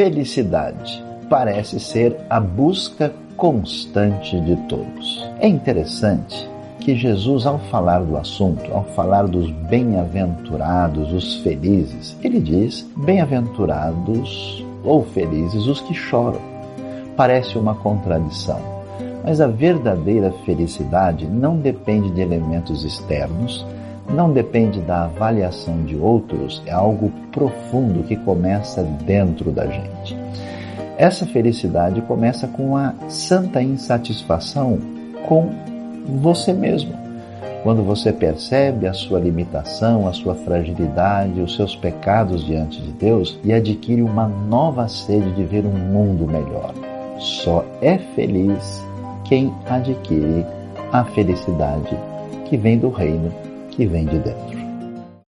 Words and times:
felicidade 0.00 1.04
parece 1.28 1.78
ser 1.78 2.16
a 2.30 2.40
busca 2.40 3.12
constante 3.36 4.40
de 4.40 4.56
todos. 4.66 5.28
É 5.40 5.46
interessante 5.46 6.48
que 6.78 6.96
Jesus, 6.96 7.44
ao 7.44 7.58
falar 7.58 8.02
do 8.02 8.16
assunto, 8.16 8.72
ao 8.72 8.82
falar 8.82 9.26
dos 9.26 9.50
bem-aventurados, 9.50 11.12
os 11.12 11.36
felizes, 11.42 12.16
ele 12.22 12.40
diz: 12.40 12.88
bem-aventurados 12.96 14.64
ou 14.82 15.04
felizes 15.04 15.66
os 15.66 15.82
que 15.82 15.92
choram. 15.92 16.40
Parece 17.14 17.58
uma 17.58 17.74
contradição, 17.74 18.58
mas 19.22 19.38
a 19.38 19.48
verdadeira 19.48 20.32
felicidade 20.46 21.26
não 21.26 21.58
depende 21.58 22.10
de 22.10 22.22
elementos 22.22 22.84
externos, 22.84 23.66
não 24.14 24.32
depende 24.32 24.80
da 24.80 25.04
avaliação 25.04 25.84
de 25.84 25.96
outros, 25.96 26.62
é 26.66 26.72
algo 26.72 27.10
profundo 27.32 28.02
que 28.02 28.16
começa 28.16 28.82
dentro 28.82 29.50
da 29.50 29.66
gente. 29.66 30.16
Essa 30.96 31.24
felicidade 31.26 32.02
começa 32.02 32.46
com 32.46 32.76
a 32.76 32.92
santa 33.08 33.62
insatisfação 33.62 34.78
com 35.26 35.50
você 36.20 36.52
mesmo. 36.52 36.92
Quando 37.62 37.82
você 37.82 38.12
percebe 38.12 38.86
a 38.86 38.92
sua 38.94 39.20
limitação, 39.20 40.08
a 40.08 40.12
sua 40.12 40.34
fragilidade, 40.34 41.40
os 41.40 41.54
seus 41.56 41.76
pecados 41.76 42.44
diante 42.44 42.80
de 42.80 42.92
Deus 42.92 43.38
e 43.44 43.52
adquire 43.52 44.02
uma 44.02 44.26
nova 44.26 44.88
sede 44.88 45.30
de 45.32 45.44
ver 45.44 45.66
um 45.66 45.70
mundo 45.70 46.26
melhor. 46.26 46.72
Só 47.18 47.64
é 47.82 47.98
feliz 47.98 48.82
quem 49.24 49.52
adquire 49.68 50.46
a 50.90 51.04
felicidade 51.04 51.96
que 52.46 52.56
vem 52.56 52.78
do 52.78 52.88
reino, 52.88 53.30
que 53.80 53.86
vem 53.86 54.04
de 54.04 54.18
dentro. 54.18 54.69